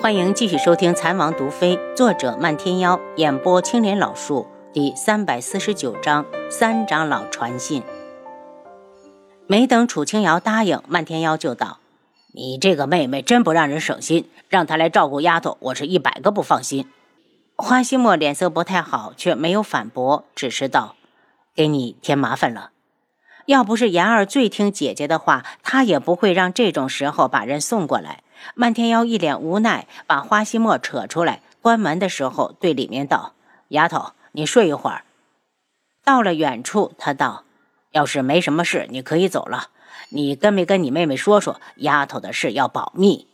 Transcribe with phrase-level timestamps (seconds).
[0.00, 7.82] 欢迎继续收听《残王毒妃》，作者漫天妖，演播青莲老树，第三百四十九章：三长老传信。
[9.46, 11.78] 没等楚清瑶答应，漫天妖就道
[12.34, 16.88] ：“你这个妹妹真不让人省心，让她来照顾丫头，我是一百个不放心。”
[17.56, 20.96] 花希墨脸色不太好，却没有反驳，只是道
[21.54, 22.70] ：“给你添麻烦了。
[23.46, 28.22] 要不是言儿最听姐姐的话，她也不会让这种时候把人送过来。”
[28.54, 31.42] 漫天妖一脸无奈，把花希墨扯出来。
[31.60, 33.34] 关门的时候，对里面道
[33.68, 35.04] ：“丫头，你睡一会儿。”
[36.04, 37.44] 到了远处，他道
[37.92, 39.68] ：“要是没什么事，你可以走了。
[40.08, 43.28] 你跟没跟你妹妹说说，丫头的事要保密。”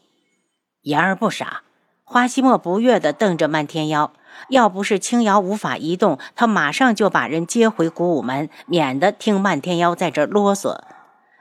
[0.83, 1.63] 言儿不傻，
[2.05, 4.13] 花希墨不悦地瞪着漫天妖。
[4.51, 10.79] 要不是青瑶无法移动，他马上就把人接回古武门，免得听漫天妖在这啰嗦。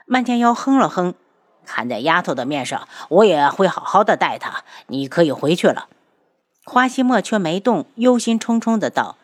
[0.06, 1.14] 漫天妖哼了哼。
[1.68, 4.64] 看在丫头的面上，我也会好好的待她。
[4.86, 5.86] 你可以回去了。
[6.64, 9.16] 花希墨却没动，忧心忡忡的道：“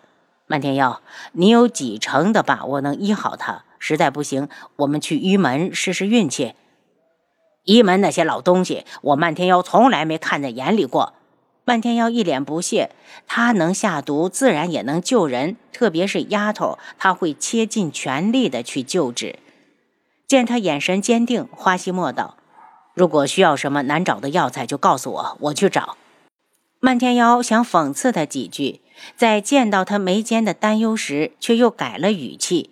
[0.46, 1.00] 漫天妖，
[1.32, 3.64] 你有几成的把握能医好她？
[3.78, 6.54] 实在不行，我们去医门试试运气。
[7.64, 11.14] 医门那些老东西，我漫天妖从来没看在眼里过。”
[11.66, 12.90] 漫天妖一脸不屑
[13.26, 19.38] ：“他能下毒，自然也能救人，特别是丫头，他会切尽全力的去救治。”
[20.26, 22.36] 见他眼神坚定，花希墨道
[22.94, 25.96] ：“如果需要什么难找的药材，就告诉我，我去找。”
[26.80, 28.82] 漫天妖想讽刺他几句，
[29.16, 32.70] 在见到他眉间的担忧时，却又改了语气：“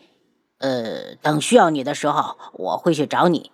[0.60, 3.50] 呃，等需要你的时候，我会去找你。”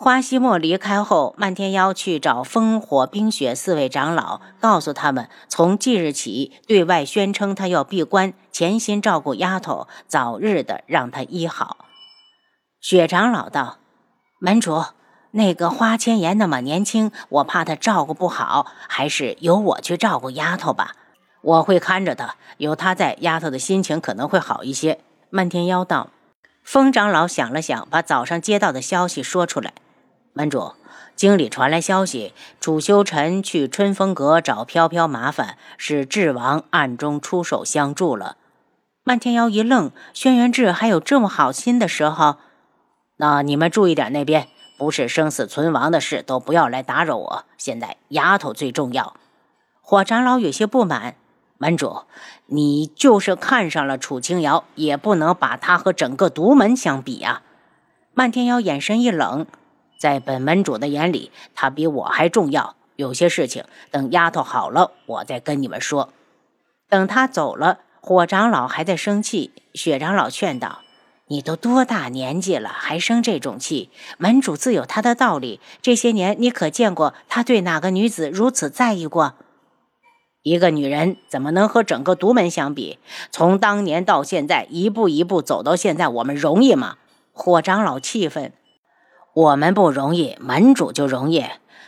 [0.00, 11.87] 花希墨离开后，漫天妖去找风火冰雪四位长老，告诉他们，从即日起对外宣称他要闭关，潜心照顾丫头，早日的让她医好。
[12.80, 13.78] 雪长老道
[14.38, 14.84] ：“门主，
[15.32, 20.94] 那个花千颜那么年轻，我怕她照顾不好，还是由我去照顾丫头吧。
[21.42, 26.10] 我会看着她，有她在，丫头的心情可能会好一些。”漫天妖道。
[26.62, 29.72] 风长老想了想，把早上接到的消息说出来
[30.32, 30.74] ：“门主，
[31.16, 38.36] 经理传来消息，楚修尘去春风阁找飘飘麻烦，是智王暗中出手相助了。”
[39.02, 42.36] 漫天妖一愣：“轩辕志还有这么好心的时候？”
[43.18, 44.48] 那你们注意点，那边
[44.78, 47.44] 不是生死存亡的事，都不要来打扰我。
[47.56, 49.14] 现在丫头最重要。
[49.82, 51.16] 火长老有些不满，
[51.58, 52.02] 门主，
[52.46, 57.42] 你就是看上了楚清瑶，也不能把她和整个独门相比啊。
[58.14, 59.46] 漫天妖眼神一冷，
[59.98, 62.76] 在本门主的眼里，她比我还重要。
[62.94, 66.12] 有些事情等丫头好了，我再跟你们说。
[66.88, 70.80] 等他走了，火长老还在生气，雪长老劝道。
[71.28, 73.90] 你都多大年纪了，还生这种气？
[74.16, 75.60] 门主自有他的道理。
[75.82, 79.34] 这些年，你可见过他对哪个女子如此在意过？
[80.42, 82.98] 一个女人怎么能和整个独门相比？
[83.30, 86.96] 从当年到现在，一步一步走到现在，我们容易吗？
[87.32, 88.52] 火长老气愤：
[89.34, 91.44] 我们不容易，门主就容易。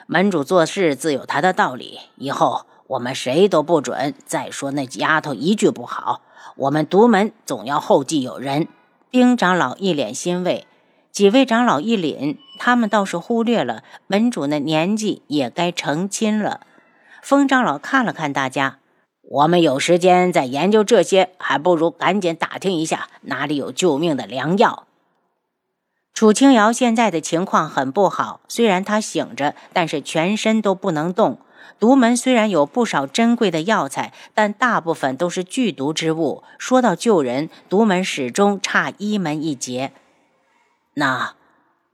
[0.06, 2.00] 门主做事自有他的道理。
[2.16, 6.20] 以后我们谁都不准再说那丫头一句不好。
[6.56, 8.68] 我们独门总要后继有人。
[9.10, 10.68] 丁长老一脸欣慰，
[11.10, 16.60] 几位长老一凛，他们倒是忽略了门主那年纪也该成亲了。
[17.20, 18.78] 风长老看了看大家，
[19.22, 24.86] 我们有时间再研究这些，还不如赶紧打听一下哪里有救命的良药。
[26.14, 31.40] 楚清瑶现在的情况很不好，虽然她醒着，但是全身都不能动。
[31.78, 36.42] 独门虽然有不少珍贵的药材，但大部分都是剧毒之物。
[36.58, 39.92] 说到救人，独门始终差一门一截。
[40.94, 41.34] 那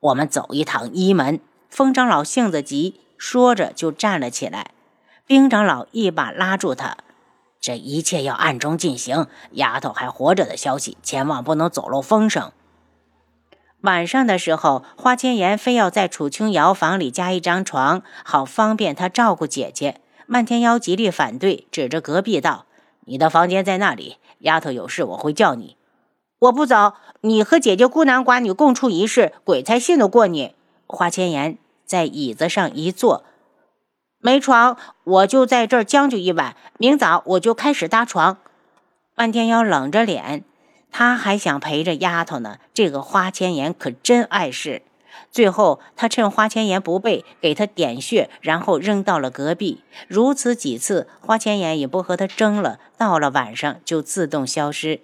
[0.00, 1.40] 我们走一趟一门。
[1.68, 4.70] 风长老性子急，说着就站了起来。
[5.26, 6.96] 冰长老一把拉住他
[7.60, 12.50] ：“这一切要暗中进行，丫头还活着的消息，千万不能走漏风声。”
[13.86, 20.00] 晚上的时候，花千颜非要在楚清瑶房里加一张床，好方便她照顾姐姐。
[20.26, 22.66] 漫天妖极力反对，指着隔壁道
[23.06, 25.76] ：“你的房间在那里，丫头有事我会叫你。
[26.40, 30.56] 我不走，你和姐姐孤男寡女共处一室，鬼才信得过你。”
[30.88, 33.22] 花千颜在椅子上一坐，
[34.18, 38.38] 没床，我就在这儿将就一晚，明早我就开始搭床。
[39.14, 40.42] 漫天妖冷着脸。
[40.98, 44.80] 他还想陪着丫头呢，这个花千颜可真碍事。
[45.30, 49.82] 最后，他趁花千颜不备，给她点穴，然后扔到了隔壁。
[50.08, 52.78] 如此几次，花千颜也不和他争了。
[52.96, 55.00] 到了晚上，就自动消失。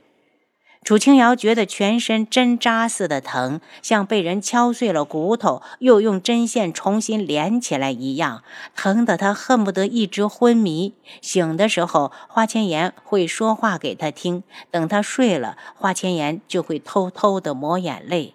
[0.84, 8.42] 楚清瑶觉得全身针扎似的疼，像被人敲碎了骨头，又用针线重新连起来一样，
[8.74, 10.94] 疼得她恨不得一直昏迷。
[11.20, 14.42] 醒的时候，花千颜会说话给她听；
[14.72, 18.34] 等她睡了，花千颜就会偷偷的抹眼泪。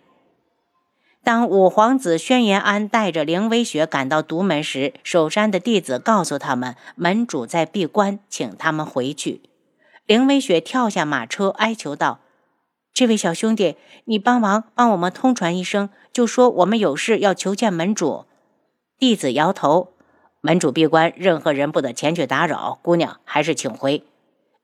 [1.25, 9.41] 当五皇子轩辕安带着凌微雪赶到独门时，守山的弟子告诉他们，门主在闭关，请他们回去。
[10.05, 12.21] 凌微雪跳下马车，哀求道。
[12.97, 18.25] 这位小兄弟，你帮忙帮我们通传一声，就说我们有事要求见门主。
[18.97, 19.89] 弟子摇头，
[20.41, 22.79] 门主闭关，任何人不得前去打扰。
[22.81, 24.01] 姑娘还是请回。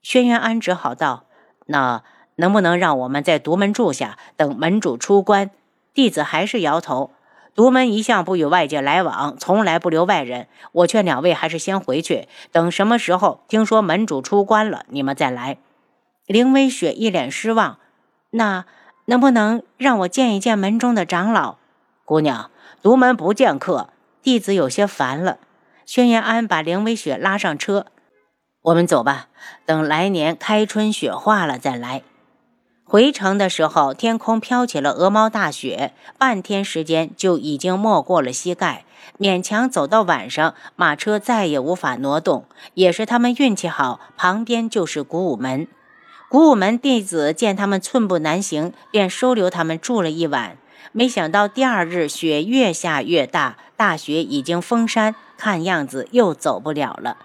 [0.01, 1.25] 轩辕安只好道
[1.67, 2.01] ：“那
[2.37, 5.51] 能不能让我们在独门住下，等门主出关？”
[5.93, 7.11] 弟子还是摇头。
[7.53, 10.47] 独门一向不与外界来往，从来不留外人。
[10.71, 15.59] 我劝两位还是先回去，等什么时候听说门主出关了，你们再来。
[16.25, 17.77] 凌微雪一脸失望。
[18.35, 18.65] 那
[19.05, 21.57] 能不能让我见一见门中的长老？
[22.03, 22.49] 姑娘，
[22.81, 23.89] 独门不见客。
[24.21, 25.37] 弟子有些烦了。
[25.85, 27.87] 轩辕安把凌微雪拉上车，
[28.61, 29.27] 我们走吧。
[29.65, 32.03] 等来年开春雪化了再来。
[32.85, 38.85] 回城的时候，天空飘起了鹅毛大雪，半天时间就已经没过了膝盖。
[39.19, 42.45] 勉强走到晚上，马车再也无法挪动。
[42.73, 45.67] 也是他们运气好，旁边就是古武门。
[46.33, 50.57] 古武门弟子见他们寸步难行，便收留他们住了一晚。
[50.91, 57.17] 没想到第二日雪越下越大，大雪已经封山，看样子又走不了了。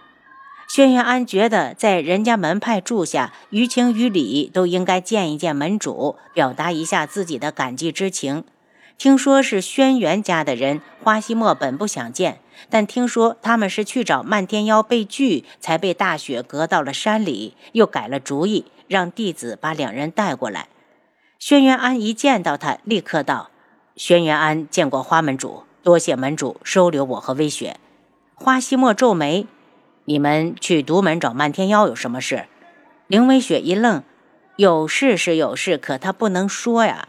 [0.69, 8.45] 轩辕安觉得在人家门派住下，于情于理都应该见一见门主，表达一下自己的感激之情。
[8.99, 18.67] 听说是轩辕家的人，花希墨本不想见，但听说他们是去找漫天妖被拒，才被大雪隔到了山里，又改了主意。
[18.89, 20.69] 让弟子把两人带过来。
[21.39, 23.51] 轩辕安一见到他，立刻道
[23.95, 27.77] ：“轩辕安见过花门主，多谢门主收留我和微雪。”
[28.35, 29.47] 花希墨皱眉
[30.07, 32.47] ：“你们去独门找漫天妖有什么事？”
[33.07, 34.03] 凌微雪一愣
[34.57, 37.09] ：“有事是有事，可他不能说呀。”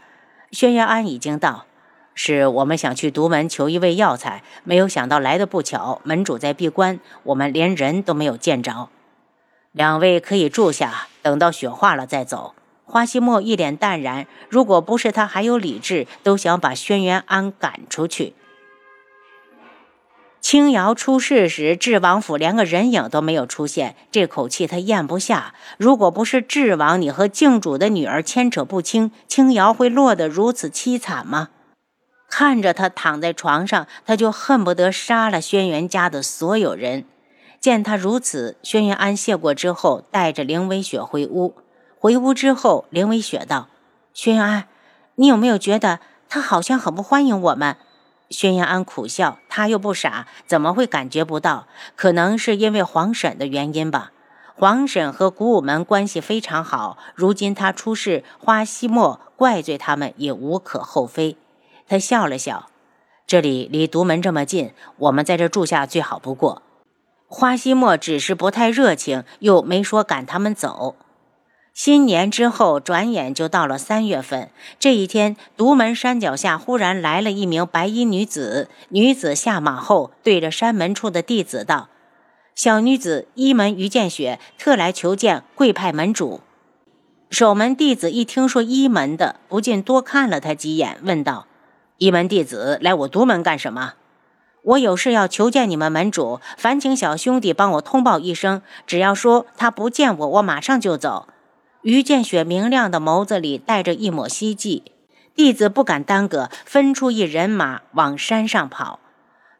[0.52, 1.66] 轩辕安已经道
[2.14, 8.88] ：“是我们想去独门求一味药材，没有想到来的不巧，门主在闭关，我们连人都没有见着。”
[9.72, 12.54] 两位可以住下，等到雪化了再走。
[12.84, 18.34] 花希墨一脸淡然，如果不是他还有理智，都想把轩辕安赶出去。
[20.40, 25.54] 青瑶出事时，智王府连个人影都没有出现，这口气他咽不下。
[25.78, 31.50] 如果不是智王，你和靖主的女儿牵扯不清，青瑶会落得如此凄惨吗？
[32.28, 37.04] 看着他躺在床上，他就恨不得杀了轩辕家的所有人。
[37.60, 41.54] 见他如此，轩辕安谢过之后，带着凌微雪回屋。
[41.98, 43.68] 回屋之后，凌微雪道
[44.14, 44.66] ：“轩辕安，
[45.16, 47.76] 你有没有觉得他好像很不欢迎我们？”
[48.30, 51.66] 轩辕安苦笑，他又不傻，怎么会感觉不到？
[51.96, 54.12] 可能是因为皇婶的原因吧。
[54.54, 61.36] 皇婶和古武门关系非常好，如今他出事，花希墨怪罪他们也无可厚非。
[61.86, 62.70] 他笑了笑
[63.26, 66.62] ：“这里离独门这么近，我们在这住下最好不过。”
[67.32, 70.96] 花希墨只是不太热情，又没说赶他们走。
[71.72, 74.50] 新年之后，转眼就到了三月份。
[74.80, 78.68] 这一天，独门山脚下忽然来了一名白衣女子。
[78.88, 81.88] 女子下马后，对着山门处的弟子道
[82.56, 86.40] ：“小女子一门于见雪，特来求见贵派门主。”
[87.30, 91.46] 守门弟子一听说一门的，不禁多看了他几眼，问道
[91.98, 93.94] ：“一门弟子来我独门干什么？”
[94.62, 98.62] 我有事要求见你们门主，烦请小兄弟帮我通报一声。
[98.86, 101.28] 只要说他不见我，我马上就走。
[101.82, 104.92] 于建雪明亮的眸子里带着一抹希冀，
[105.34, 109.00] 弟子不敢耽搁，分出一人马往山上跑。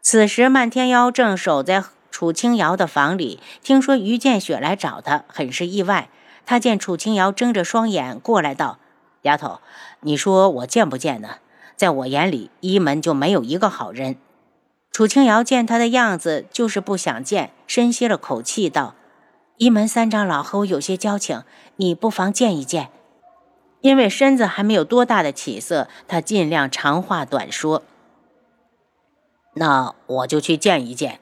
[0.02, 6.11] 此时漫天妖正守在楚清瑶的房里，听说于建雪来找他，很是意外。
[6.45, 8.78] 他见楚清瑶睁着双眼过来，道
[9.23, 9.61] ：“丫头，
[10.00, 11.37] 你说我见不见呢？
[11.76, 14.16] 在我眼里，一门就没有一个好人。”
[14.90, 18.94] 楚清瑶见他的样子，就是不想见，深吸了口气，道
[19.56, 21.44] ：“一门三长老和我有些交情，
[21.76, 22.90] 你不妨见一见。”
[23.82, 27.82] 因为身子还没有多大的起色，他尽量长话短说。
[29.54, 31.18] 那我就去见一见。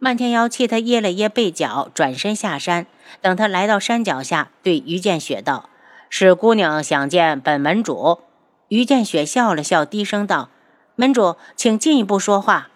[0.00, 2.86] 漫天妖气他掖了掖被角，转身下山。
[3.20, 5.68] 等他来到山脚下，对于建雪道
[6.08, 8.20] ：“是姑娘想见本门主。”
[8.68, 10.48] 于建雪笑了笑，低声道
[10.96, 12.69] ：“门主，请进一步说话。”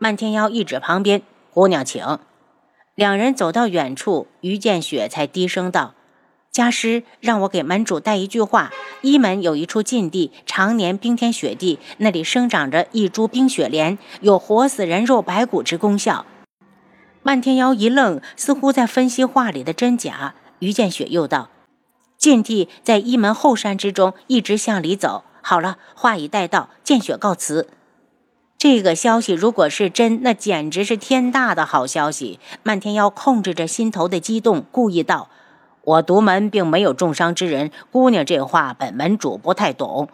[0.00, 2.20] 漫天妖一指旁边，姑娘请。
[2.94, 5.94] 两人走到远处，于见雪才低声道
[6.52, 8.70] ：“家师让我给门主带一句话：
[9.02, 16.24] 一门有一处禁地，常年冰天雪地，那里生长着一株冰雪莲，有活死人肉白骨之功效。
[17.24, 20.34] 漫天妖一愣，似乎在分析话里的真假。
[20.60, 21.50] 于建雪又道
[22.16, 25.24] ：“禁地在一门后山之中，一直向里走。
[25.42, 27.68] 好了，话已带到，见雪告辞。”
[28.58, 32.40] 这个消息如果是真，那简直是天大的好消息。
[32.64, 35.28] 漫天妖控制着心头的激动，故意道。
[35.84, 40.08] 我独门并没有重伤之人，姑娘这话本门主不太懂。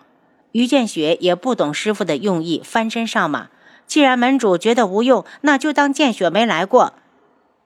[0.53, 3.49] 于建雪也不懂师傅的用意，翻身上马。
[3.87, 6.93] 既然门主觉得无用，那就当见雪没来过。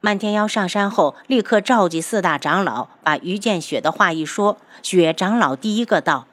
[0.01, 4.57] 漫天妖上山后，立刻召集四大长老，把于建雪的话一说。
[4.85, 6.29] 雪长老第一个道：“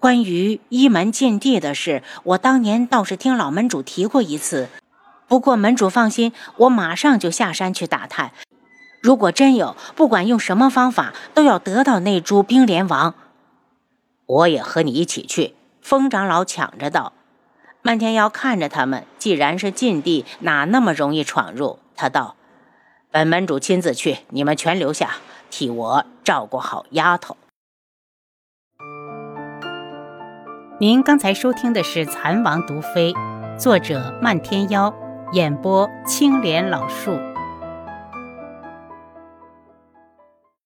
[0.00, 4.70] 关于一门禁地的事，我当年倒是听老门主提过一次。
[5.28, 8.32] 不过门主放心，我马上就下山去打探。”
[9.02, 13.14] 如果真有，不管用什么方法，都要得到那株冰莲王。
[14.26, 15.54] 我也和你一起去。
[15.82, 17.12] 风长老抢着道。
[17.82, 21.78] 漫天妖看着他们，既然是禁地，哪那么容易闯入？
[21.94, 22.36] 他道
[23.10, 25.16] ：“本门主亲自去，你们全留下，
[25.50, 27.36] 替我照顾好丫头。”
[30.82, 33.12] 您刚才收听的是《蚕王毒妃》，
[33.58, 34.94] 作者漫天妖，
[35.34, 37.10] 演播青莲老树。